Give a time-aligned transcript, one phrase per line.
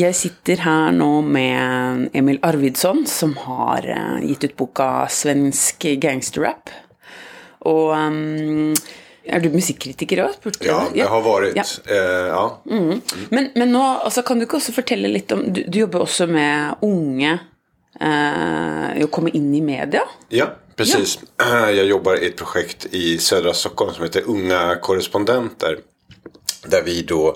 [0.00, 6.70] Jag sitter här nu med Emil Arvidsson som har uh, gett ut boka Svensk gangsterrap.
[7.58, 8.74] Och um,
[9.24, 10.64] är du musikkritiker också?
[10.64, 11.56] Ja, jag har varit.
[11.56, 11.64] Ja.
[11.90, 12.62] Uh, ja.
[12.70, 12.84] Mm.
[12.84, 13.00] Mm.
[13.28, 16.26] Men, men nu, alltså, kan du inte också berätta lite om, du, du jobbar också
[16.26, 17.38] med unga,
[18.02, 20.02] uh, att komma in i media?
[20.28, 21.18] Ja, precis.
[21.36, 21.70] Ja.
[21.70, 25.78] Jag jobbar i ett projekt i södra Stockholm som heter Unga korrespondenter.
[26.66, 27.28] Där vi då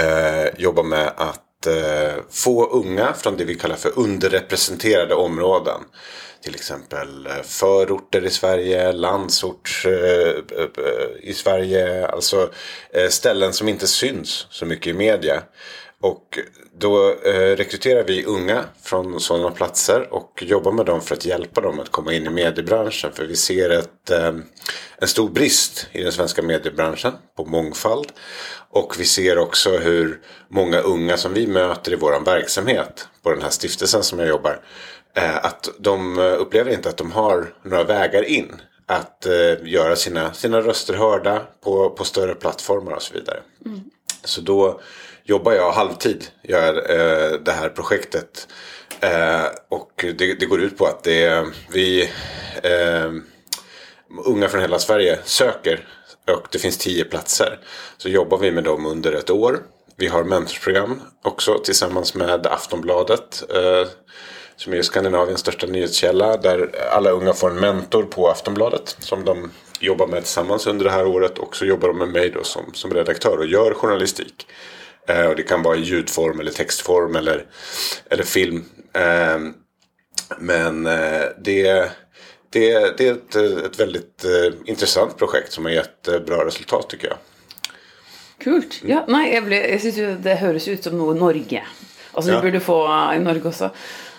[0.00, 5.80] uh, jobbar med att Eh, få unga från det vi kallar för underrepresenterade områden
[6.42, 12.06] till exempel eh, förorter i Sverige, landsort eh, eh i Sverige.
[12.06, 12.50] Alltså
[13.10, 15.42] ställen som inte syns så mycket i media.
[16.02, 16.38] Och
[16.78, 21.80] då rekryterar vi unga från sådana platser och jobbar med dem för att hjälpa dem
[21.80, 23.12] att komma in i mediebranschen.
[23.12, 24.10] För vi ser ett,
[24.98, 28.12] en stor brist i den svenska mediebranschen på mångfald.
[28.70, 33.42] Och vi ser också hur många unga som vi möter i vår verksamhet på den
[33.42, 34.60] här stiftelsen som jag jobbar
[35.14, 38.60] Eh, att de upplever inte att de har några vägar in.
[38.86, 39.32] Att eh,
[39.64, 43.40] göra sina, sina röster hörda på, på större plattformar och så vidare.
[43.66, 43.80] Mm.
[44.24, 44.80] Så då
[45.24, 48.48] jobbar jag halvtid, gör eh, det här projektet.
[49.00, 52.02] Eh, och det, det, går ut på att det, vi
[52.62, 53.12] eh,
[54.24, 55.86] unga från hela Sverige söker
[56.26, 57.58] och det finns tio platser.
[57.96, 59.58] Så jobbar vi med dem under ett år.
[59.96, 63.42] Vi har mentorsprogram också tillsammans med Aftonbladet.
[63.54, 63.88] Eh,
[64.56, 66.36] som är Skandinaviens största nyhetskälla.
[66.36, 68.96] Där alla unga får en mentor på Aftonbladet.
[68.98, 69.50] Som de
[69.80, 71.38] jobbar med tillsammans under det här året.
[71.38, 74.46] Och så jobbar de med mig då som, som redaktör och gör journalistik.
[75.08, 77.46] Eh, och det kan vara i ljudform eller textform eller,
[78.10, 78.64] eller film.
[78.92, 79.38] Eh,
[80.38, 81.90] men eh, det,
[82.50, 86.90] det, det är ett, ett väldigt eh, intressant projekt som har gett eh, bra resultat
[86.90, 87.16] tycker jag.
[88.38, 88.82] Kult.
[88.86, 91.62] Ja, nej, jag, ble, jag syns det hörs ut som något Norge.
[92.12, 92.40] Alltså, ja.
[92.40, 93.70] vi borde få i Norge också.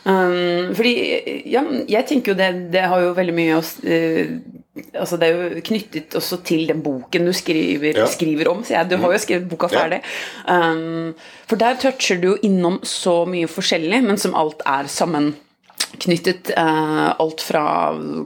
[0.03, 4.31] Um, fordi ja, jeg tenker jo det, det har jo veldig mye å uh,
[4.71, 8.05] Altså det er jo knyttet også til den boken du skriver, ja.
[8.07, 8.61] skriver om.
[8.63, 9.99] Så jeg, du har jo skrevet boka ferdig.
[10.45, 10.59] Ja.
[10.71, 11.11] Um,
[11.49, 16.53] for der toucher du jo innom så mye forskjellig, men som alt er sammenknyttet.
[16.55, 17.65] Uh, alt fra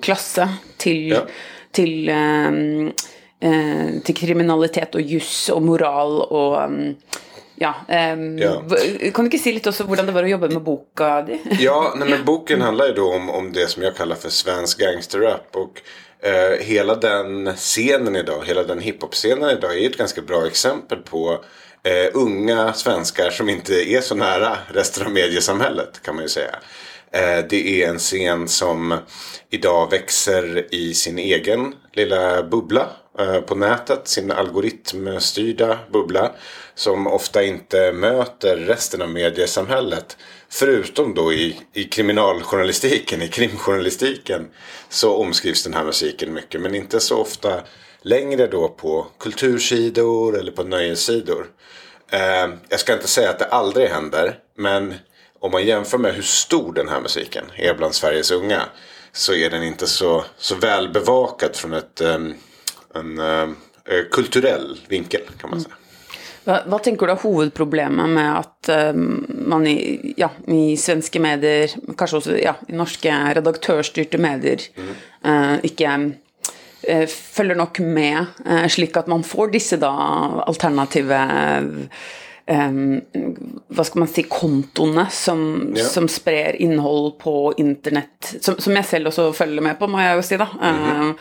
[0.05, 0.45] klasse
[0.77, 1.23] til, ja.
[1.73, 2.91] til, um,
[3.41, 6.81] uh, til kriminalitet og juss og moral og um,
[7.55, 7.75] Ja,
[8.13, 8.63] um, ja.
[9.13, 11.39] Kan du inte säga lite också hur det var att jobba med boken?
[11.59, 14.79] ja, nej, men boken handlar ju då om, om det som jag kallar för svensk
[14.79, 15.55] gangsterrap.
[15.55, 15.81] Och
[16.27, 21.43] eh, hela den scenen idag, hela den hiphop-scenen idag är ett ganska bra exempel på
[21.83, 26.55] eh, unga svenskar som inte är så nära resten av mediesamhället kan man ju säga.
[27.11, 28.97] Eh, det är en scen som
[29.49, 32.89] idag växer i sin egen lilla bubbla
[33.19, 34.07] eh, på nätet.
[34.07, 36.31] Sin algoritmstyrda bubbla.
[36.75, 40.17] Som ofta inte möter resten av mediesamhället.
[40.49, 44.47] Förutom då i, i kriminaljournalistiken, i krimjournalistiken.
[44.89, 46.61] Så omskrivs den här musiken mycket.
[46.61, 47.61] Men inte så ofta
[48.01, 51.47] längre då på kultursidor eller på nöjessidor.
[52.09, 54.39] Eh, jag ska inte säga att det aldrig händer.
[54.57, 54.93] Men
[55.39, 58.61] om man jämför med hur stor den här musiken är bland Sveriges unga.
[59.11, 62.35] Så är den inte så, så väl bevakad från ett, eh, en,
[62.93, 63.55] en, en
[64.11, 65.75] kulturell vinkel kan man säga.
[66.45, 72.17] Vad, tänker du är huvudproblemet med att um, man i, ja, i svenska medier, kanske
[72.17, 75.53] också ja, i norska redaktörsstyrda medier, mm.
[75.53, 76.11] uh, inte
[76.89, 79.87] uh, följer nog med, uh, slik att man får dessa då
[80.47, 81.29] alternativa
[82.47, 83.01] um,
[83.67, 85.83] vad ska man säga, kontona som, ja.
[85.83, 88.35] som sprer innehåll på internet.
[88.41, 90.47] Som, som jag själv också följer med på, må jag ju säga.
[90.61, 91.13] Mm -hmm.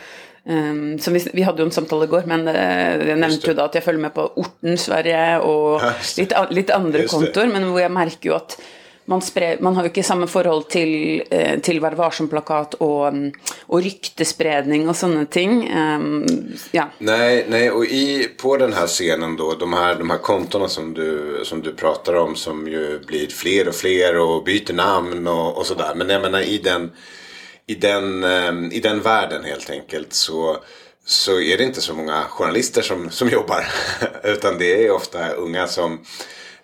[0.47, 3.61] Um, som vi, vi hade ju en samtal igår, men uh, jag nämnde ju då
[3.61, 5.81] att jag följer med på Orten Sverige och
[6.17, 8.61] lite, lite andra kontor, men jag märker ju att
[9.05, 13.13] man, sprer, man har ju inte samma förhåll till, eh, till Vær varsom-plakat och,
[13.61, 15.73] och ryktespredning och sådana ting.
[15.77, 16.25] Um,
[16.71, 16.89] ja.
[16.97, 20.93] Nej, nej, och i, på den här scenen då, de här, de här kontona som
[20.93, 25.57] du, som du pratar om som ju blir fler och fler och byter namn och,
[25.57, 25.93] och sådär.
[25.95, 26.91] Men jag menar i den,
[27.67, 30.57] i, den, eh, i den världen helt enkelt så
[31.07, 33.67] så är det inte så många journalister som, som jobbar.
[34.23, 36.05] Utan det är ofta unga som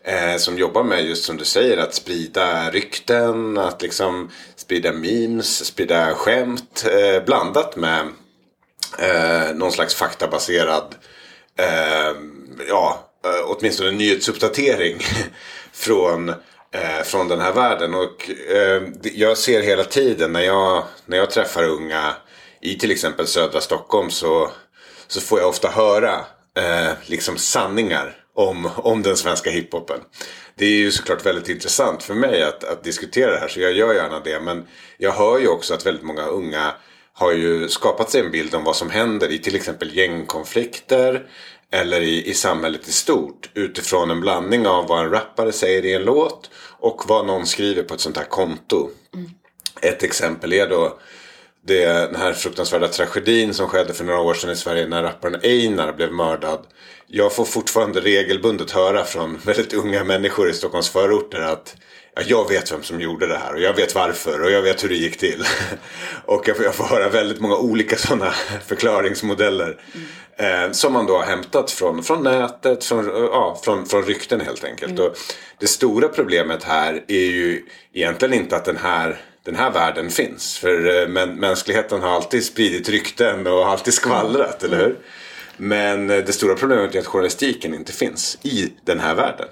[0.03, 5.65] Eh, som jobbar med just som du säger att sprida rykten, att liksom sprida memes,
[5.65, 8.07] sprida skämt eh, blandat med
[8.99, 10.95] eh, någon slags faktabaserad,
[11.59, 12.15] eh,
[12.67, 14.99] ja, eh, åtminstone nyhetsuppdatering
[15.73, 16.33] från,
[16.73, 17.93] eh, från den här världen.
[17.95, 22.15] Och eh, jag ser hela tiden när jag, när jag träffar unga
[22.61, 24.51] i till exempel södra Stockholm så,
[25.07, 26.13] så får jag ofta höra
[26.57, 29.99] eh, liksom sanningar om, om den svenska hiphopen.
[30.55, 33.71] Det är ju såklart väldigt intressant för mig att, att diskutera det här så jag
[33.71, 34.39] gör gärna det.
[34.39, 34.67] Men
[34.97, 36.73] jag hör ju också att väldigt många unga
[37.13, 41.25] har ju skapat sig en bild om vad som händer i till exempel gängkonflikter
[41.71, 45.93] eller i, i samhället i stort utifrån en blandning av vad en rappare säger i
[45.93, 48.89] en låt och vad någon skriver på ett sånt här konto.
[49.13, 49.29] Mm.
[49.81, 50.99] Ett exempel är då
[51.67, 55.39] det, den här fruktansvärda tragedin som skedde för några år sedan i Sverige när rapparen
[55.43, 56.59] Einar blev mördad.
[57.07, 61.75] Jag får fortfarande regelbundet höra från väldigt unga människor i Stockholms förorter att
[62.15, 64.83] ja, jag vet vem som gjorde det här och jag vet varför och jag vet
[64.83, 65.43] hur det gick till.
[66.25, 68.31] och jag får, jag får höra väldigt många olika sådana
[68.67, 69.81] förklaringsmodeller.
[70.41, 70.63] Mm.
[70.63, 74.63] Eh, som man då har hämtat från, från nätet, från, ja, från, från rykten helt
[74.63, 74.91] enkelt.
[74.91, 75.05] Mm.
[75.05, 75.17] Och
[75.59, 80.57] det stora problemet här är ju egentligen inte att den här den här världen finns.
[80.57, 84.73] För eh, mänskligheten har alltid spridit rykten och alltid skvallrat, mm.
[84.73, 84.97] eller hur?
[85.63, 89.47] Men eh, det stora problemet är att journalistiken inte finns i den här världen.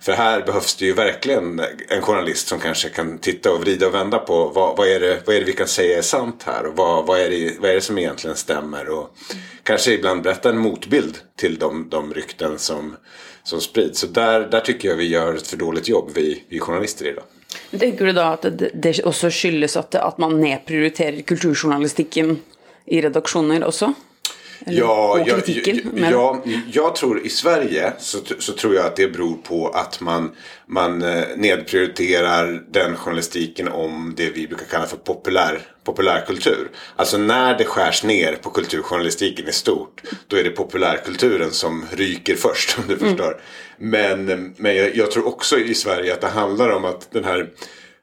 [0.00, 3.94] För här behövs det ju verkligen en journalist som kanske kan titta och vrida och
[3.94, 6.66] vända på vad, vad, är, det, vad är det vi kan säga är sant här
[6.66, 8.88] och vad, vad, är, det, vad är det som egentligen stämmer.
[8.88, 9.16] Och
[9.62, 12.96] kanske ibland berätta en motbild till de, de rykten som,
[13.42, 14.00] som sprids.
[14.00, 17.24] Så där, där tycker jag vi gör ett för dåligt jobb, vi, vi journalister idag.
[17.80, 22.38] Tänker du då att det, det också skyldes att, att man nedprioriterar kulturjournalistiken
[22.84, 23.94] i redaktioner också?
[24.66, 25.80] Ja, och kritiken.
[25.94, 26.42] Jag, ja,
[26.72, 30.30] jag tror i Sverige så, så tror jag att det beror på att man,
[30.66, 36.70] man eh, nedprioriterar den journalistiken om det vi brukar kalla för populär, populärkultur.
[36.96, 42.36] Alltså när det skärs ner på kulturjournalistiken i stort då är det populärkulturen som ryker
[42.36, 43.08] först om du mm.
[43.08, 43.40] förstår.
[43.78, 47.50] Men, men jag, jag tror också i Sverige att det handlar om att den här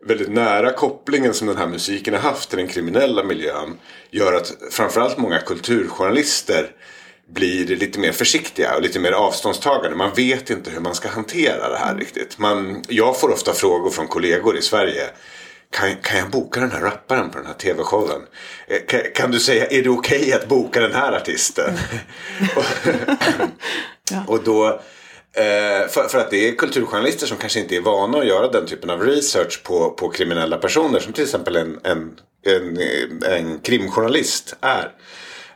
[0.05, 3.77] väldigt nära kopplingen som den här musiken har haft till den kriminella miljön
[4.11, 6.71] gör att framförallt många kulturjournalister
[7.29, 9.97] blir lite mer försiktiga och lite mer avståndstagande.
[9.97, 12.37] Man vet inte hur man ska hantera det här riktigt.
[12.37, 15.03] Man, jag får ofta frågor från kollegor i Sverige.
[15.71, 18.21] Kan, kan jag boka den här rapparen på den här tv-showen?
[18.67, 21.73] Eh, kan, kan, du säga, är det okej okay att boka den här artisten?
[24.11, 24.23] Ja.
[24.27, 24.81] och då
[25.35, 28.65] Eh, för, för, att det är kulturjournalister som kanske inte är vana att göra den
[28.65, 30.99] typen av research på, på kriminella personer.
[30.99, 32.79] Som till exempel en, en, en,
[33.23, 34.91] en krimjournalist är.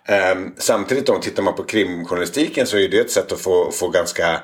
[0.06, 3.89] Eh, samtidigt om tittar man på krimjournalistiken så är det ett sätt att få, få
[3.89, 4.44] ganska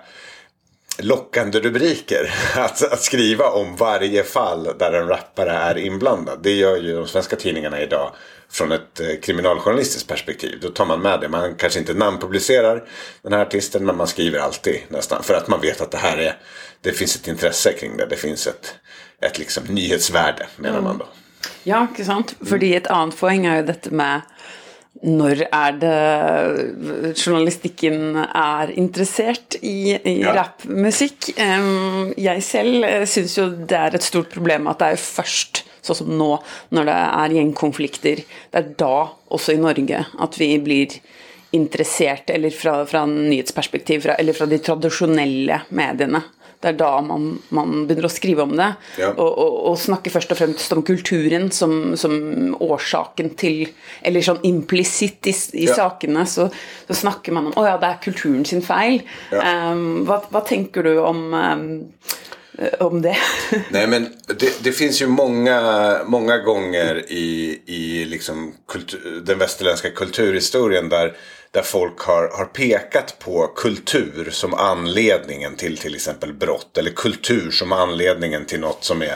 [1.00, 2.33] lockande rubriker.
[2.56, 6.39] Att, att, skriva om varje fall där en rappare är inblandad.
[6.44, 8.12] Det gör ju de svenska tidningarna idag
[8.51, 10.59] från ett eh, kriminaljournalistiskt perspektiv.
[10.61, 11.29] Då tar man med det.
[11.29, 12.83] Man kanske inte namnpublicerar
[13.21, 15.23] den här artisten men man skriver alltid nästan.
[15.23, 16.38] För att man vet att det här är,
[16.81, 18.05] det finns ett intresse kring det.
[18.05, 18.75] Det finns ett,
[19.21, 21.05] ett liksom nyhetsvärde menar man då.
[21.63, 22.35] Ja, inte sant.
[22.45, 24.21] För ett annat poäng är ju detta med
[25.01, 30.35] när är det journalistiken är intresserad i, i ja.
[30.35, 31.39] rapmusik?
[32.17, 36.17] Jag själv syns ju det är ett stort problem att det är först så som
[36.17, 36.37] nu
[36.69, 38.19] när det är gängkonflikter,
[38.51, 40.87] det är då också i Norge att vi blir
[41.51, 46.21] intresserade, eller från, från nyhetsperspektiv, fra, eller från de traditionella medierna.
[46.59, 48.73] Det är då man, man börjar skriva om det.
[48.97, 49.09] Ja.
[49.09, 53.67] Och, och, och snackar först och främst om kulturen som, som orsaken till,
[54.01, 55.73] eller sån implicit i, i ja.
[55.73, 56.49] sakerna så,
[56.87, 59.01] så snackar man om, oh ja det är kulturen sin fel.
[59.31, 59.71] Ja.
[59.71, 61.91] Um, vad, vad tänker du om um,
[62.57, 63.18] Eh, om det.
[63.69, 69.90] Nej men det, det, finns ju många, många gånger i, i liksom kultur, den västerländska
[69.90, 71.18] kulturhistorien där,
[71.52, 76.78] där folk har, har pekat på kultur som anledningen till till exempel brott.
[76.78, 79.16] Eller kultur som anledningen till något som är,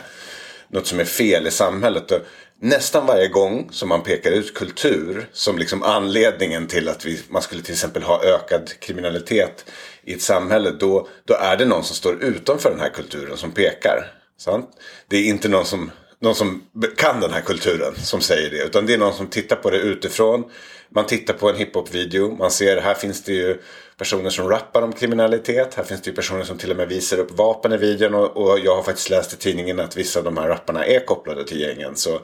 [0.67, 2.12] något som är fel i samhället.
[2.12, 2.19] Och
[2.61, 7.41] nästan varje gång som man pekar ut kultur som liksom anledningen till att vi, man
[7.41, 9.65] skulle till exempel ha ökad kriminalitet
[10.03, 10.71] i ett samhälle.
[10.71, 14.11] Då, då är det någon som står utanför den här kulturen som pekar.
[14.37, 14.69] Sant?
[15.07, 15.91] Det är inte någon som,
[16.21, 16.61] någon som
[16.97, 18.63] kan den här kulturen som säger det.
[18.63, 20.43] Utan det är någon som tittar på det utifrån.
[20.89, 22.35] Man tittar på en hiphop-video.
[22.35, 23.61] Man ser här finns det ju
[23.97, 25.75] personer som rappar om kriminalitet.
[25.75, 28.15] Här finns det ju personer som till och med visar upp vapen i videon.
[28.15, 31.05] Och, och jag har faktiskt läst i tidningen att vissa av de här rapparna är
[31.05, 31.95] kopplade till gängen.
[31.95, 32.19] Så,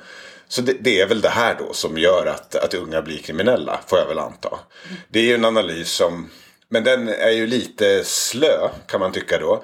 [0.47, 3.79] så det, det, är väl det här då som gör att, att unga blir kriminella.
[3.87, 4.59] Får jag väl anta.
[5.09, 6.29] Det är ju en analys som
[6.69, 9.63] men den är ju lite slö kan man tycka då.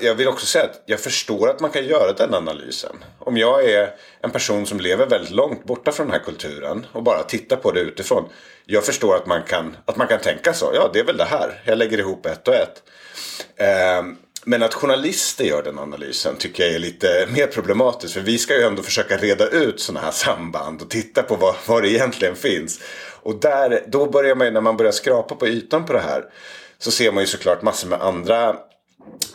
[0.00, 2.96] jag vill också säga att jag förstår att man kan göra den analysen.
[3.18, 7.02] Om jag är en person som lever väldigt långt borta från den här kulturen och
[7.02, 8.28] bara tittar på det utifrån.
[8.66, 10.70] Jag förstår att man kan, att man kan tänka så.
[10.74, 11.62] Ja, det är väl det här.
[11.64, 12.82] Jag lägger ihop ett och ett.
[13.56, 14.02] Eh,
[14.44, 18.14] men att journalister gör den analysen tycker jag är lite mer problematiskt.
[18.14, 21.54] För vi ska ju ändå försöka reda ut sådana här samband och titta på vad,
[21.66, 22.80] vad det egentligen finns.
[23.28, 26.24] Och där, då börjar man ju, när man börjar skrapa på ytan på det här.
[26.78, 28.56] så ser man ju såklart massor med andra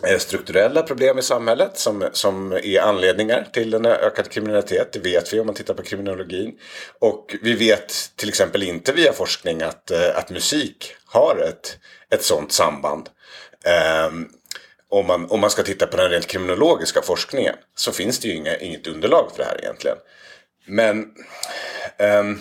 [0.07, 4.93] eh, strukturella problem i samhället som, som är anledningar till den ökade kriminalitet.
[4.93, 6.51] Det vet vi om man tittar på kriminologin.
[6.99, 11.77] Och vi vet till exempel inte via forskning att, eh, att musik har ett,
[12.09, 13.09] ett sådant samband.
[14.09, 14.29] Um,
[14.89, 18.35] om man, om man ska titta på den rent kriminologiska forskningen så finns det ju
[18.35, 19.97] inga, inget underlag för det här egentligen.
[20.65, 21.11] Men
[22.19, 22.39] um,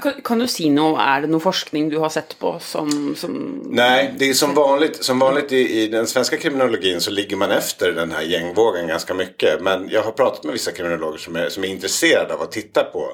[0.00, 3.14] kan, kan, du säga något, är det någon forskning du har sett på som...
[3.16, 3.62] som...
[3.70, 7.50] Nej, det är som vanligt, som vanligt i, i, den svenska kriminologin så ligger man
[7.50, 9.60] efter den här gängvågen ganska mycket.
[9.60, 12.84] Men jag har pratat med vissa kriminologer som är, som är intresserade av att titta
[12.84, 13.12] på,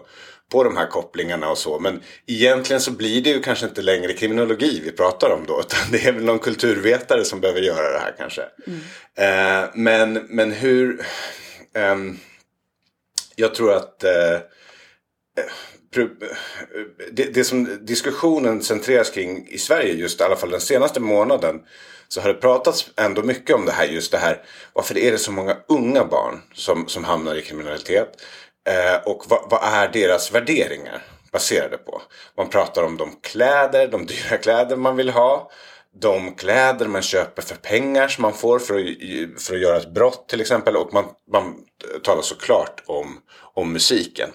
[0.52, 1.78] på de här kopplingarna och så.
[1.78, 5.60] Men egentligen så blir det ju kanske inte längre kriminologi vi pratar om då.
[5.60, 8.42] Utan det är väl någon kulturvetare som behöver göra det här kanske.
[8.66, 8.80] Mm.
[9.14, 11.00] Eh, men, men hur...
[11.74, 11.96] Eh,
[13.36, 14.04] jag tror att...
[14.04, 14.38] Eh,
[17.12, 21.60] det, det som diskussionen centreras kring i Sverige just i alla fall den senaste månaden
[22.08, 24.42] så har det pratats ändå mycket om det här just det här
[24.72, 28.08] varför är det så många unga barn som, som hamnar i kriminalitet
[28.68, 31.02] eh, och vad, vad, är deras värderingar
[31.32, 32.02] baserade på.
[32.36, 35.50] Man pratar om de kläder, de dyra kläder man vill ha
[36.00, 39.94] de kläder man köper för pengar som man får för att, för att göra ett
[39.94, 41.54] brott till exempel och man, man
[42.02, 43.20] talar såklart om,
[43.54, 44.30] om musiken.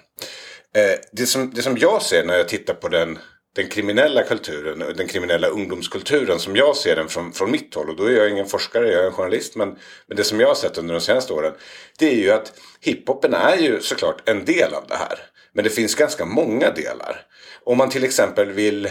[0.75, 3.19] Eh, det, som, det som jag ser när jag tittar på den,
[3.55, 7.89] den kriminella kulturen, den kriminella ungdomskulturen som jag ser den från, från mitt håll.
[7.89, 9.55] Och då är jag ingen forskare, jag är en journalist.
[9.55, 9.69] Men,
[10.07, 11.53] men det som jag har sett under de senaste åren.
[11.99, 15.19] Det är ju att hiphopen är ju såklart en del av det här.
[15.53, 17.21] Men det finns ganska många delar.
[17.63, 18.89] Om man till exempel vill,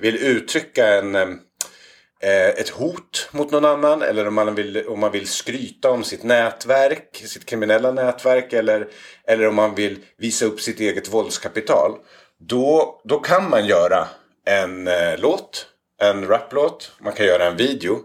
[0.00, 1.28] vill uttrycka en Eh,
[2.28, 6.22] ett hot mot någon annan eller om man, vill, om man vill skryta om sitt
[6.22, 8.88] nätverk, sitt kriminella nätverk eller,
[9.26, 11.98] eller om man vill visa upp sitt eget våldskapital.
[12.38, 14.08] Då, då kan man göra
[14.46, 15.66] en eh, låt,
[16.00, 17.98] en raplåt, man kan göra en video.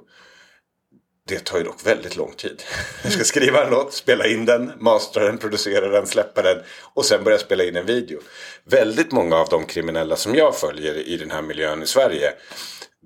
[1.28, 2.64] Det tar ju dock väldigt lång tid.
[3.04, 6.58] Jag ska skriva en låt, spela in den, mastra den, producera den, släppa den
[6.94, 8.20] och sen börja spela in en video.
[8.64, 12.34] Väldigt många av de kriminella som jag följer i den här miljön i Sverige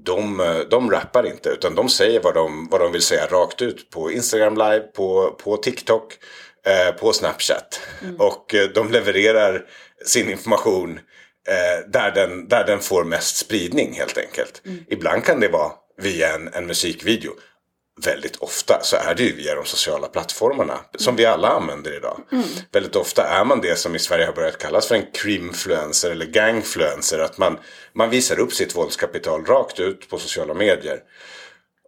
[0.06, 0.38] de,
[0.70, 4.12] de rappar inte utan de säger vad de, vad de vill säga rakt ut på
[4.12, 6.14] Instagram live, på, på TikTok,
[6.66, 7.80] eh, på Snapchat.
[8.02, 8.16] Mm.
[8.16, 9.66] Och eh, de levererar
[10.06, 11.00] sin information
[11.48, 14.62] eh, där, den, där den får mest spridning helt enkelt.
[14.66, 14.86] Mm.
[14.88, 17.32] Ibland kan det vara via en, en musikvideo
[18.06, 20.80] väldigt ofta så är det ju via de sociala plattformarna.
[20.98, 22.20] Som vi alla använder idag.
[22.32, 22.46] Mm.
[22.72, 26.26] Väldigt ofta är man det som i Sverige har börjat kallas för en crimfluencer eller
[26.26, 27.20] gangfluencer.
[27.20, 27.58] Att man,
[27.94, 31.00] man visar upp sitt våldskapital rakt ut på sociala medier.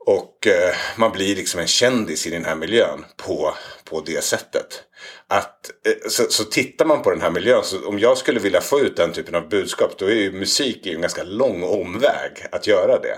[0.05, 3.53] Och eh, man blir liksom en kändis i den här miljön på,
[3.83, 4.83] på det sättet.
[5.27, 8.61] Att, eh, så, så tittar man på den här miljön, så om jag skulle vilja
[8.61, 12.67] få ut den typen av budskap då är ju musik en ganska lång omväg att
[12.67, 13.17] göra det.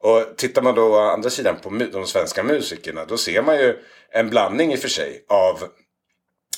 [0.00, 3.76] Och tittar man då å andra sidan på de svenska musikerna då ser man ju
[4.12, 5.68] en blandning i och för sig av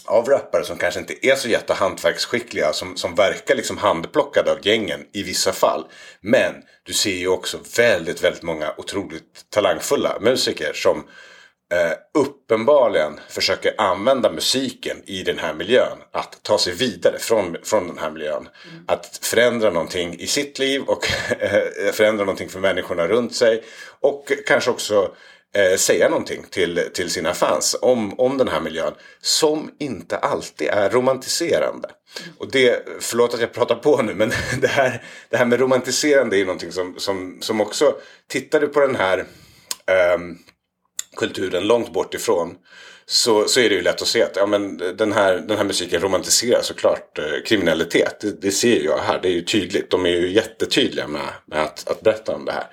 [0.07, 5.07] av rappare som kanske inte är så jättehantverksskickliga som, som verkar liksom handplockade av gängen
[5.13, 5.87] i vissa fall.
[6.21, 11.05] Men du ser ju också väldigt, väldigt många otroligt talangfulla musiker som
[11.73, 15.99] eh, uppenbarligen försöker använda musiken i den här miljön.
[16.13, 18.49] Att ta sig vidare från, från den här miljön.
[18.71, 18.85] Mm.
[18.87, 21.07] Att förändra någonting i sitt liv och
[21.41, 23.65] eh, förändra någonting för människorna runt sig.
[24.01, 25.15] Och kanske också
[25.55, 28.95] eh, säga någonting till, till sina fans om, om den här miljön.
[29.21, 31.89] Som inte alltid är romantiserande.
[32.23, 32.37] Mm.
[32.39, 36.39] Och det, förlåt att jag pratar på nu men det här, det här med romantiserande
[36.39, 37.95] är någonting som, som, som också,
[38.29, 39.27] tittar du på den här
[40.15, 40.39] um,
[41.17, 42.57] kulturen långt bort ifrån
[43.07, 45.65] så, så är det ju lätt att se att ja, men den, här, den här
[45.65, 48.21] musiken romantiserar såklart eh, kriminalitet.
[48.21, 49.91] Det, det, ser jag här, det är ju tydligt.
[49.91, 52.67] De är ju jättetydliga med, med att, att berätta om det här.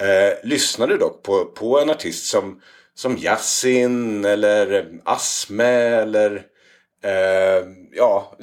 [0.00, 2.60] Eh, lyssnar du dock på, på en artist som,
[2.94, 6.42] som Yasin eller Asme eller
[7.04, 8.36] eh, ja,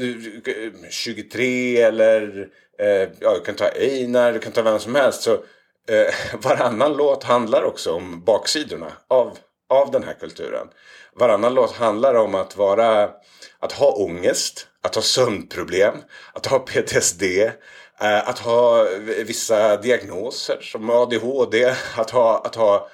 [0.90, 2.48] 23 eh, eller
[2.80, 5.22] eh, ja, du kan ta Einar, du kan ta vem som helst.
[5.22, 5.44] Så
[5.90, 9.38] eh, varannan låt handlar också om baksidorna av,
[9.70, 10.68] av den här kulturen.
[11.14, 13.10] Varannan låt handlar om att vara,
[13.60, 15.96] att ha ångest, att ha sömnproblem,
[16.34, 17.24] att ha PTSD,
[18.02, 18.88] eh, att ha
[19.26, 22.90] vissa diagnoser som ADHD, att ha, att ha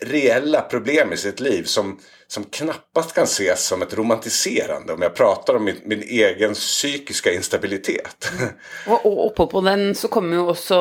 [0.00, 2.00] reella problem i sitt liv som,
[2.32, 7.32] som knappast kan ses som ett romantiserande om jag pratar om min, min egen psykiska
[7.32, 8.32] instabilitet.
[8.86, 10.76] Och, och ovanpå den så kommer ju också,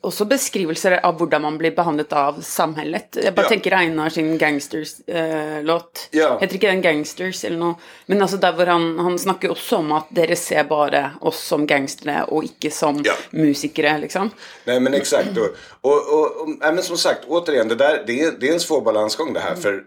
[0.00, 3.16] också beskrivelser av hur man blir behandlad av samhället.
[3.24, 3.48] Jag bara ja.
[3.48, 6.08] tänker Einar sin Gangsters-låt.
[6.12, 6.38] Eh, ja.
[6.40, 7.78] Heter inte den Gangsters eller något?
[8.06, 12.30] Men alltså där han, han snackar också om att dere ser bara oss som gangstrar
[12.30, 13.12] och inte som ja.
[13.30, 14.30] musiker liksom.
[14.64, 15.38] Nej men exakt.
[15.38, 18.60] Och, och, och, och men som sagt, återigen, det, där, det, är, det är en
[18.60, 19.50] svår balansgång det här.
[19.50, 19.62] Mm.
[19.62, 19.84] För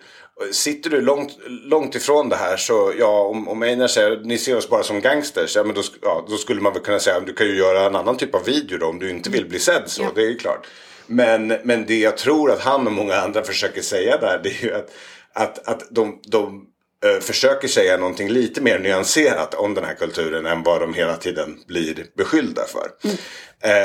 [0.52, 4.58] Sitter du långt, långt ifrån det här så ja, om, om Einar säger ni ser
[4.58, 5.56] oss bara som gangsters.
[5.56, 7.96] Ja, men då, ja, då skulle man väl kunna säga du kan ju göra en
[7.96, 10.02] annan typ av video då om du inte vill bli sedd så.
[10.02, 10.12] Ja.
[10.16, 10.68] Det är ju klart.
[11.08, 14.64] Men, men det jag tror att han och många andra försöker säga där det är
[14.64, 14.92] ju att,
[15.34, 16.66] att, att de, de
[17.06, 21.18] uh, försöker säga någonting lite mer nyanserat om den här kulturen än vad de hela
[21.18, 22.88] tiden blir beskyllda för.
[23.04, 23.18] Mm.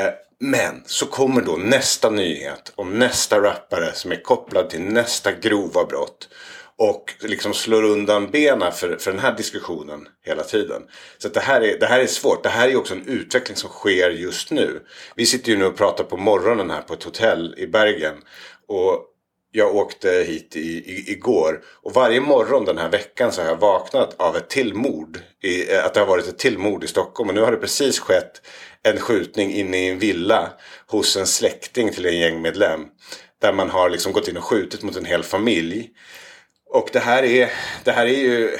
[0.05, 0.13] Uh,
[0.43, 5.85] men så kommer då nästa nyhet om nästa rappare som är kopplad till nästa grova
[5.85, 6.29] brott.
[6.77, 10.81] Och liksom slår undan benen för, för den här diskussionen hela tiden.
[11.17, 12.43] Så det, här är, det här är svårt.
[12.43, 14.83] Det här är också en utveckling som sker just nu.
[15.15, 18.15] Vi sitter ju nu och pratar på morgonen här på ett hotell i Bergen.
[18.67, 19.12] Och
[19.55, 21.61] jag åkte hit i, i, igår.
[21.81, 25.19] Och varje morgon den här veckan så har jag vaknat av ett tillmord.
[25.43, 27.29] I, eh, att det har varit ett tillmord i Stockholm.
[27.29, 28.41] Och nu har det precis skett
[28.83, 30.53] en skjutning inne i en villa
[30.87, 32.85] hos en släkting till en gängmedlem.
[33.41, 35.89] Där man har liksom gått in och skjutit mot en hel familj.
[36.69, 37.51] Och det här är,
[37.83, 38.57] det här är ju...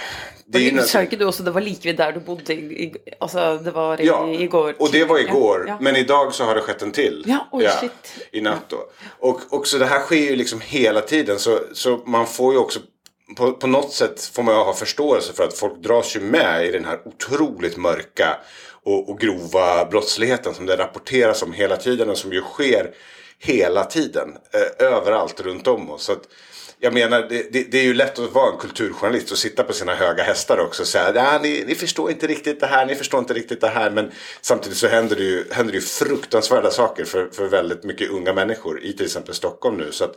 [0.53, 2.53] Det Sa inte du också det var likvid där du bodde?
[2.53, 4.75] I, alltså det var i, ja, igår?
[4.79, 5.65] och det var igår.
[5.67, 5.77] Ja.
[5.81, 7.23] Men idag så har det skett en till.
[7.27, 8.27] Ja, oj, ja, shit.
[8.31, 8.77] I natt då.
[9.19, 11.39] Och, och så det här sker ju liksom hela tiden.
[11.39, 12.79] Så, så man får ju också
[13.35, 16.71] på, på något sätt får man ha förståelse för att folk dras ju med i
[16.71, 18.37] den här otroligt mörka
[18.83, 22.93] och, och grova brottsligheten som det rapporteras om hela tiden och som ju sker
[23.39, 24.37] hela tiden.
[24.53, 26.03] Eh, överallt runt om oss.
[26.03, 26.27] Så att,
[26.83, 29.73] jag menar, det, det, det, är ju lätt att vara en kulturjournalist och sitta på
[29.73, 32.95] sina höga hästar också och säga att ni, ni förstår inte riktigt det här, ni
[32.95, 33.89] förstår inte riktigt det här.
[33.89, 34.11] Men
[34.41, 38.33] samtidigt så händer det ju, händer det ju fruktansvärda saker för, för väldigt mycket unga
[38.33, 39.91] människor i till exempel Stockholm nu.
[39.91, 40.15] Så att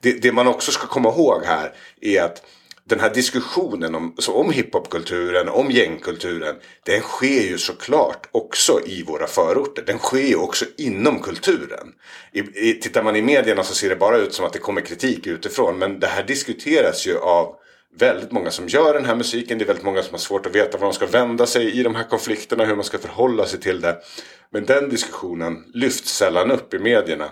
[0.00, 2.42] det, det man också ska komma ihåg här är att
[2.88, 6.56] den här diskussionen om, om hiphopkulturen, om gängkulturen.
[6.82, 9.82] Den sker ju såklart också i våra förorter.
[9.86, 11.92] Den sker ju också inom kulturen.
[12.32, 14.80] I, i, tittar man i medierna så ser det bara ut som att det kommer
[14.80, 15.78] kritik utifrån.
[15.78, 17.56] Men det här diskuteras ju av
[17.98, 19.58] väldigt många som gör den här musiken.
[19.58, 21.82] Det är väldigt många som har svårt att veta var de ska vända sig i
[21.82, 22.64] de här konflikterna.
[22.64, 23.96] Hur man ska förhålla sig till det.
[24.50, 27.30] Men den diskussionen lyfts sällan upp i medierna.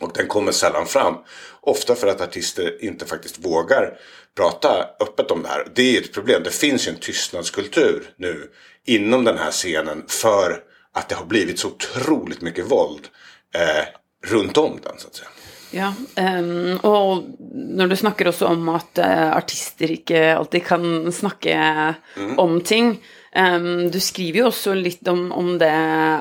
[0.00, 1.14] Och den kommer sällan fram.
[1.60, 3.98] Ofta för att artister inte faktiskt vågar
[4.36, 5.66] prata öppet om det här.
[5.74, 6.42] Det är ett problem.
[6.42, 8.50] Det finns ju en tystnadskultur nu
[8.86, 13.08] inom den här scenen för att det har blivit så otroligt mycket våld
[13.54, 13.84] eh,
[14.30, 15.28] runt om den så att säga.
[15.70, 15.94] Ja,
[16.38, 22.38] um, och när du snackar också om att uh, artister inte alltid kan snacka mm.
[22.38, 23.00] om ting.
[23.36, 25.72] Um, du skriver ju också lite om, om det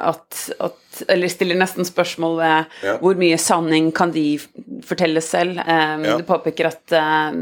[0.02, 2.98] att, att eller ställer nästan spørsmål ved ja.
[3.02, 4.40] hvor mye sanning kan de
[4.86, 5.60] fortelle selv.
[5.60, 6.18] Um, ja.
[6.18, 7.34] Du påpeker at, uh,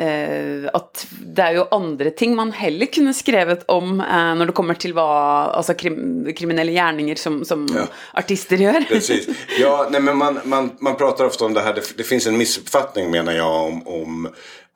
[0.00, 4.56] uh, at det er jo andre ting man heller kunne skrevet om uh, når det
[4.56, 7.86] kommer till vad alltså krim, kriminella gärningar som, som ja.
[8.12, 8.84] artister gör.
[8.88, 9.28] Precis.
[9.60, 12.38] Ja, nej, men man, man, man pratar ofta om det här, det, det finns en
[12.38, 14.28] missuppfattning menar jag om, om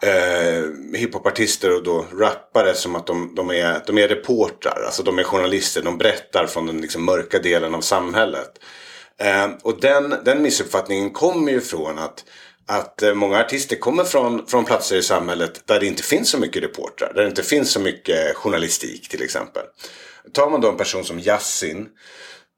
[0.03, 4.83] eh, hiphopartister och då rappare som att de, de, är, de är reportrar.
[4.87, 8.59] Alltså de är journalister, de berättar från den liksom mörka delen av samhället.
[9.19, 12.25] Eh, och den, den missuppfattningen kommer ju från att
[12.69, 16.39] att eh, många artister kommer från, från platser i samhället där det inte finns så
[16.39, 17.13] mycket reportrar.
[17.15, 19.63] Där det inte finns så mycket journalistik till exempel.
[20.33, 21.89] Tar man då en person som Yassin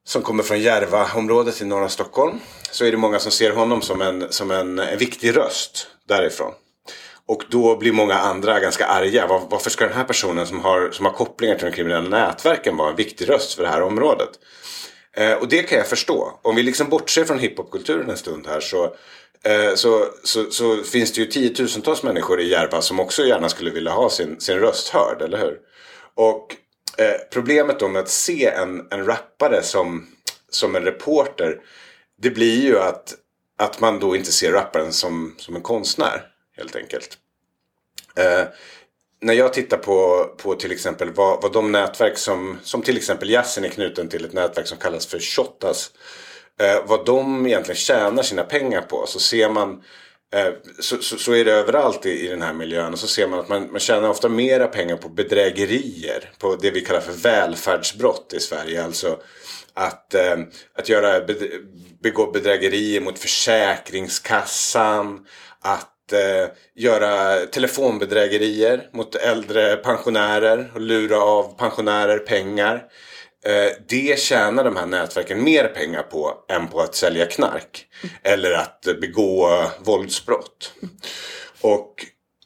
[0.04, 2.38] som kommer från Järvaområdet i norra Stockholm.
[2.70, 6.52] Så är det många som ser honom som en, som en, en viktig röst därifrån.
[7.28, 9.26] Och då blir många andra ganska arga.
[9.26, 12.76] Var, varför ska den här personen som har, som har kopplingar till de kriminella nätverken
[12.76, 14.28] vara en viktig röst för det här området?
[15.16, 16.40] Eh, och det kan jag förstå.
[16.42, 18.84] Om vi liksom bortser från hiphopkulturen en stund här så,
[19.42, 23.70] eh, så, så, så, finns det ju tiotusentals människor i Järva som också gärna skulle
[23.70, 25.58] vilja ha sin, sin röst hörd, eller hur?
[26.14, 26.56] Och
[26.98, 30.06] eh, problemet då med att se en, en rappare som,
[30.50, 31.60] som en reporter
[32.22, 33.14] det blir ju att,
[33.58, 36.27] att man då inte ser rapparen som, som en konstnär
[36.58, 37.18] helt enkelt.
[38.16, 38.44] Eh,
[39.20, 43.30] när jag tittar på, på till exempel vad, vad de nätverk som, som till exempel
[43.30, 45.90] jazzen är knuten till ett nätverk som kallas för Shottaz.
[46.60, 49.82] Eh, vad de egentligen tjänar sina pengar på så ser man
[50.34, 50.48] eh,
[50.80, 53.38] så, så, så, är det överallt i, i den här miljön och så ser man
[53.38, 56.32] att man, man tjänar ofta mera pengar på bedrägerier.
[56.38, 58.84] På det vi kallar för välfärdsbrott i Sverige.
[58.84, 59.18] Alltså
[59.74, 60.36] att, eh,
[60.74, 61.26] att göra,
[62.02, 65.26] begå bedrägerier mot Försäkringskassan.
[65.60, 65.97] Att
[66.74, 72.84] göra telefonbedrägerier mot äldre pensionärer och lura av pensionärer pengar.
[73.44, 77.86] Eh, det tjänar de här nätverken mer pengar på än på att sälja knark.
[78.22, 80.72] Eller att begå våldsbrott.
[81.60, 81.94] Och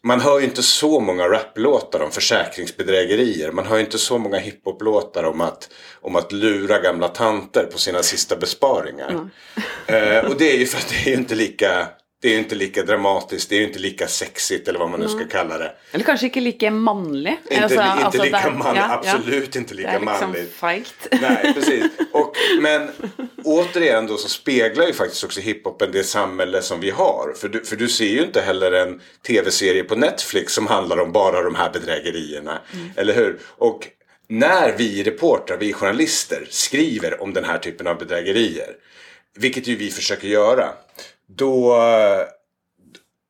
[0.04, 3.52] man hör ju inte så många raplåtar om försäkringsbedrägerier.
[3.52, 5.68] Man hör ju inte så många hiphoplåtar om att,
[6.00, 9.10] om att lura gamla tanter på sina sista besparingar.
[9.10, 9.30] Mm.
[9.86, 11.88] Eh, och det är ju för att det är inte lika
[12.22, 15.00] det är ju inte lika dramatiskt, det är ju inte lika sexigt eller vad man
[15.00, 15.72] nu ska kalla det.
[15.92, 17.38] Eller kanske inte lika manligt.
[17.50, 19.60] Inte, alltså, inte alltså lika manligt, ja, absolut ja.
[19.60, 20.60] inte lika manligt.
[20.60, 21.18] det är liksom.
[21.20, 21.84] Nej, precis.
[22.12, 22.90] Och, men
[23.44, 27.34] återigen då så speglar ju faktiskt också hiphopen det samhälle som vi har.
[27.36, 31.12] För du, för du ser ju inte heller en tv-serie på Netflix som handlar om
[31.12, 32.58] bara de här bedrägerierna.
[32.74, 32.90] Mm.
[32.96, 33.38] Eller hur?
[33.46, 33.88] Och
[34.28, 38.76] när vi reportrar, vi journalister skriver om den här typen av bedrägerier.
[39.34, 40.68] Vilket ju vi försöker göra
[41.36, 41.76] då,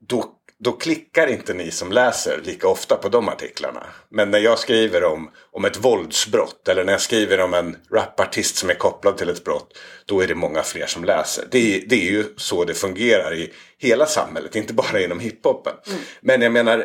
[0.01, 0.25] då,
[0.63, 3.87] då klickar inte ni som läser lika ofta på de artiklarna.
[4.09, 8.57] Men när jag skriver om, om ett våldsbrott eller när jag skriver om en rapartist
[8.57, 9.79] som är kopplad till ett brott.
[10.07, 11.45] Då är det många fler som läser.
[11.51, 15.75] Det, det är ju så det fungerar i hela samhället, inte bara inom hiphopen.
[15.87, 16.01] Mm.
[16.21, 16.79] Men jag menar,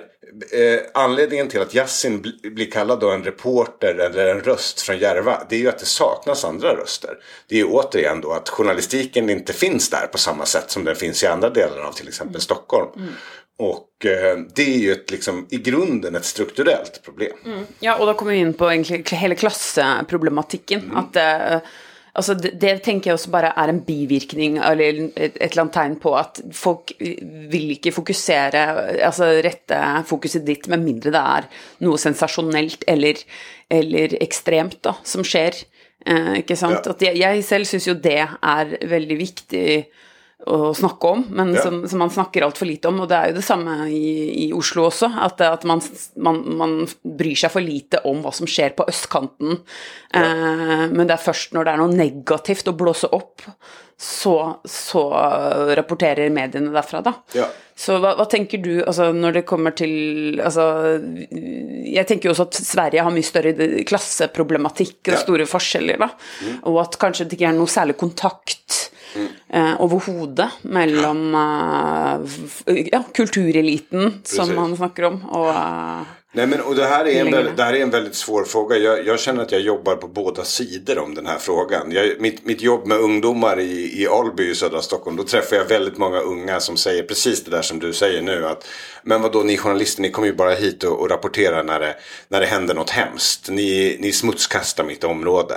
[0.52, 4.98] eh, anledningen till att Yassin bl blir kallad då en reporter eller en röst från
[4.98, 5.44] Järva.
[5.50, 7.14] Det är ju att det saknas andra röster.
[7.48, 10.96] Det är ju återigen då att journalistiken inte finns där på samma sätt som den
[10.96, 12.42] finns i andra delar av till exempel mm.
[12.42, 12.90] Stockholm.
[12.96, 13.14] Mm.
[13.58, 17.38] Och eh, det är ju ett, liksom, i grunden ett strukturellt problem.
[17.46, 17.66] Mm.
[17.80, 18.70] Ja, och då kommer vi in på
[19.12, 20.82] hela klassproblematiken.
[20.82, 20.98] Mm.
[20.98, 21.60] Att eh,
[22.18, 25.76] Altså det, det, tenker jeg også bare er en bivirkning eller et, et eller annet
[25.76, 28.64] tegn på at folk vil ikke fokusere
[29.06, 29.78] Altså rette
[30.10, 31.50] fokuset ditt med mindre det er
[31.86, 33.22] noe sensasjonelt eller,
[33.70, 35.62] eller ekstremt da, som skjer.
[36.10, 36.90] Eh, sant?
[36.90, 36.96] Ja.
[36.96, 39.68] At jeg, jeg selv syns jo det er veldig viktig
[40.46, 41.64] å snakke om, men ja.
[41.66, 43.00] som, som, man snakker altfor lite om.
[43.02, 44.12] Og det er jo det samme i,
[44.46, 45.82] i Oslo også, at, at man,
[46.22, 49.58] man, man, bryr seg for lite om hva som skjer på østkanten.
[50.14, 50.22] Ja.
[50.22, 53.44] Eh, men det er først når det er noe negativt å blåse opp,
[53.98, 55.02] så, så
[55.74, 57.16] rapporterer mediene derfra, da.
[57.34, 57.48] Ja.
[57.78, 60.64] Så hva, hva, tenker du altså, når det kommer til altså,
[61.30, 63.54] Jeg tenker jo også at Sverige har mye større
[63.90, 66.12] klasseproblematikk og store forskjeller, da.
[66.46, 66.60] Mm.
[66.70, 68.77] Og at kanskje det ikke er noe særlig kontakt
[69.50, 76.02] eh, overhodet mellom eh, ja, kultureliten som man snackar om och eh,
[76.38, 78.78] Nej, men, och det, här är en det här är en väldigt svår fråga.
[78.78, 81.92] Jag, jag, känner att jag jobbar på båda sidor om den här frågan.
[81.92, 85.18] Jag, mitt, mitt jobb med ungdomar i, i Alby i södra Stockholm.
[85.18, 88.48] Då träffar jag väldigt många unga som säger precis det där som du säger nu.
[88.48, 88.68] Att,
[89.04, 91.96] men vad då ni journalister, ni kommer ju bara hit och, och rapporterar när det,
[92.28, 93.50] när det händer något hemskt.
[93.50, 95.56] Ni, ni smutskastar mitt område.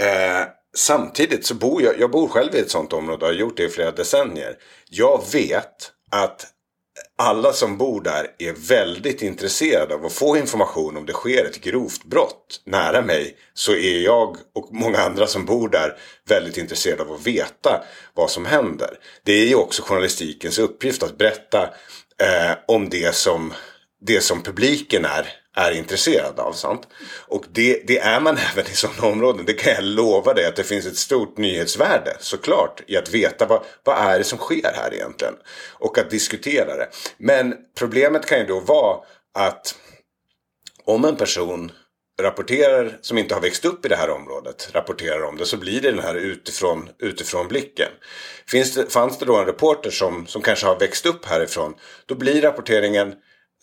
[0.00, 3.56] Eh, samtidigt så bor jag, jag bor själv i ett sånt område och har gjort
[3.56, 4.56] det i flera decennier.
[4.88, 6.46] Jag vet att
[7.18, 11.60] alla som bor där är väldigt intresserade av att få information om det sker ett
[11.60, 13.36] grovt brott nära mig.
[13.54, 15.96] Så är jag och många andra som bor där
[16.28, 18.98] väldigt intresserade av att veta vad som händer.
[19.24, 21.62] Det är ju också journalistikens uppgift att berätta
[22.22, 23.52] eh, om det som,
[24.06, 26.52] det som publiken är är intresserad av.
[26.52, 26.88] Sant?
[27.26, 29.46] Och det, det, är man även i sådana områden.
[29.46, 33.46] Det kan jag lova dig att det finns ett stort nyhetsvärde såklart i att veta
[33.46, 35.34] vad, vad är det som sker här egentligen.
[35.72, 36.88] Och att diskutera det.
[37.18, 38.96] Men problemet kan ju då vara
[39.34, 39.74] att
[40.84, 41.72] om en person
[42.20, 45.80] rapporterar som inte har växt upp i det här området rapporterar om det så blir
[45.80, 47.88] det den här utifrån, utifrån blicken.
[48.46, 51.74] Finns det, fanns det då en reporter som, som kanske har växt upp härifrån
[52.06, 53.14] då blir rapporteringen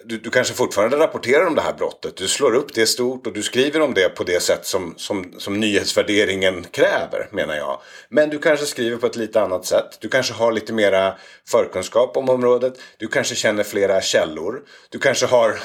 [0.04, 2.18] du, du, kanske fortfarande rapporterar om det här brottet.
[2.18, 5.34] Du slår upp det stort och du skriver om det på det sätt som, som,
[5.38, 7.82] som nyhetsvärderingen kräver, menar jag.
[8.10, 9.98] Men du kanske skriver på ett lite annat sätt.
[10.00, 12.74] Du kanske har lite mera förkunskap om området.
[12.98, 14.62] Du kanske känner flera källor.
[14.90, 15.60] Du kanske har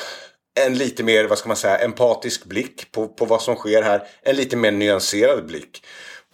[0.61, 4.03] en lite mer, vad ska man säga, empatisk blick på, på vad som sker här.
[4.23, 5.83] En lite mer nyanserad blick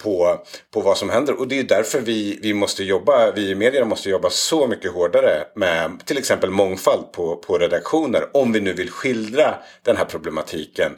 [0.03, 0.37] på,
[0.73, 1.39] på vad som händer.
[1.39, 4.91] Och det är därför vi, vi måste jobba, vi i medierna måste jobba så mycket
[4.91, 8.37] hårdare med till exempel mångfald på, på redaktioner.
[8.37, 10.91] Om vi nu vill skildra den här problematiken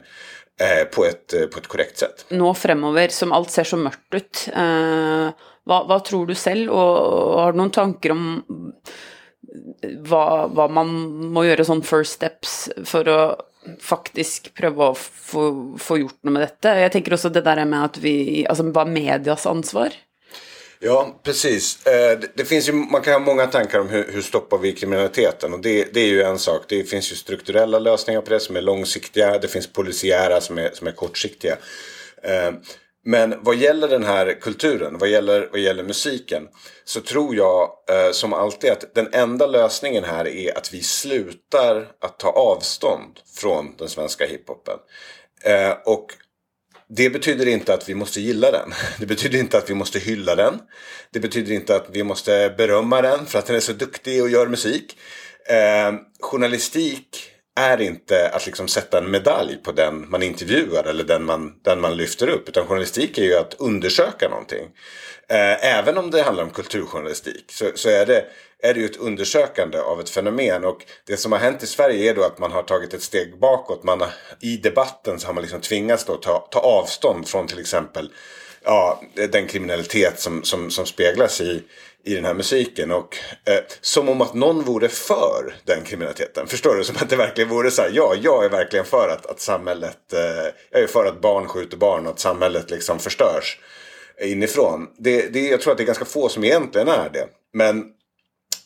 [0.60, 2.24] eh, på, ett, eh, på ett korrekt sätt.
[2.28, 4.48] Nu framöver som allt ser så mörkt ut.
[4.56, 5.28] Eh,
[5.64, 8.42] vad, vad tror du själv och har du några tankar om
[9.82, 10.88] eh, vad, vad man
[11.26, 15.42] måste göra som first steps för att faktisk prøve å få,
[15.78, 16.68] få, gjort noe med dette.
[16.68, 19.92] Jag tänker också det där med att vi, alltså vad medias ansvar?
[20.84, 21.86] Ja, precis.
[21.86, 25.52] Eh, det finns ju, man kan ha många tankar om hur, hur stoppar vi kriminaliteten.
[25.52, 26.62] Och det, det, är ju en sak.
[26.68, 29.38] Det finns ju strukturella lösningar på det som är långsiktiga.
[29.38, 31.56] Det finns polisiära som är, som är kortsiktiga.
[32.22, 32.52] Eh,
[33.04, 36.48] men vad gäller den här kulturen, vad gäller, vad gäller musiken.
[36.84, 41.88] Så tror jag eh, som alltid att den enda lösningen här är att vi slutar
[42.00, 44.78] att ta avstånd från den svenska hiphopen.
[45.44, 46.06] Eh, och
[46.88, 48.72] det betyder inte att vi måste gilla den.
[48.98, 50.58] Det betyder inte att vi måste hylla den.
[51.10, 54.30] Det betyder inte att vi måste berömma den för att den är så duktig och
[54.30, 54.98] gör musik.
[55.48, 61.24] Eh, journalistik är inte att liksom sätta en medalj på den man intervjuar eller den
[61.24, 62.48] man, den man lyfter upp.
[62.48, 64.68] Utan journalistik är ju att undersöka någonting.
[65.28, 68.24] Eh, även om det handlar om kulturjournalistik så, så är, det,
[68.62, 70.64] är det ju ett undersökande av ett fenomen.
[70.64, 73.38] Och det som har hänt i Sverige är då att man har tagit ett steg
[73.38, 73.82] bakåt.
[73.82, 74.10] Man har,
[74.40, 78.10] I debatten så har man liksom tvingats då ta, ta avstånd från till exempel
[78.64, 81.62] ja, den kriminalitet som, som, som speglas i,
[82.04, 82.90] i den här musiken.
[82.90, 86.46] Och eh, som om att någon vore för den kriminaliteten.
[86.46, 86.84] Förstår du?
[86.84, 87.90] Som att det verkligen vore så här.
[87.94, 90.12] Ja, jag är verkligen för att, att samhället.
[90.12, 90.20] Eh,
[90.70, 93.58] jag är för att barn skjuter barn och att samhället liksom förstörs
[94.20, 94.88] inifrån.
[94.98, 97.26] Det, det, jag tror att det är ganska få som egentligen är det.
[97.52, 97.84] Men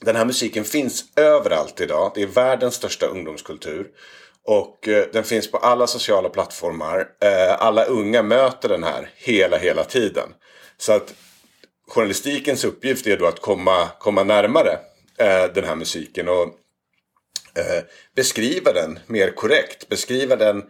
[0.01, 2.13] den här musiken finns överallt idag.
[2.15, 3.87] Det är världens största ungdomskultur.
[4.45, 7.07] Och eh, den finns på alla sociala plattformar.
[7.23, 10.29] Eh, alla unga möter den här hela, hela tiden.
[10.79, 11.15] Så att
[11.91, 14.79] journalistikens uppgift är då att komma, komma närmare
[15.19, 16.43] eh, den här musiken och
[17.55, 17.83] eh,
[18.17, 19.89] beskriva den mer korrekt.
[19.89, 20.65] Beskriva den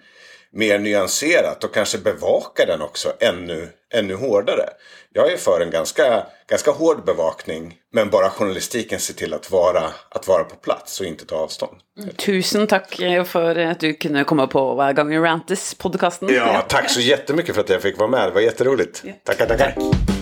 [0.50, 4.68] mer nyanserat och kanske bevaka den också ännu, ännu hårdare.
[5.12, 9.82] Jag är för en ganska, ganska hård bevakning men bara journalistiken ser till att vara,
[10.08, 11.76] att vara på plats och inte ta avstånd.
[12.16, 16.28] Tusen tack för att du kunde komma på Hver gång i Rantis podcasten.
[16.34, 18.28] Ja, tack så jättemycket för att jag fick vara med.
[18.28, 19.02] Det var jätteroligt.
[19.04, 19.12] Ja.
[19.24, 19.72] Tackar, tackar.
[19.72, 20.15] Tack.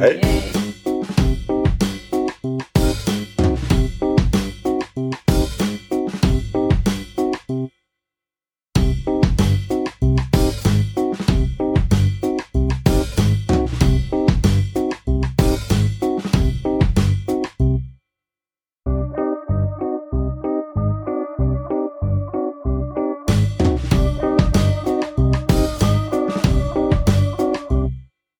[0.00, 0.55] 哎。